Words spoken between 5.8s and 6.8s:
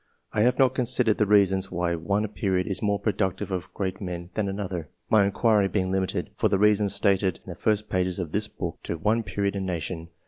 limited, for the